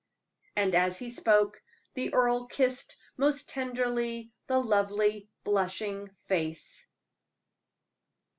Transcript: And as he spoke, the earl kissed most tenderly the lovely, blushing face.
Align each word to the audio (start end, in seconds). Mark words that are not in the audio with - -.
And 0.55 0.73
as 0.73 0.97
he 0.97 1.11
spoke, 1.11 1.61
the 1.93 2.11
earl 2.15 2.45
kissed 2.47 2.97
most 3.17 3.49
tenderly 3.49 4.31
the 4.47 4.59
lovely, 4.59 5.29
blushing 5.43 6.09
face. 6.27 6.87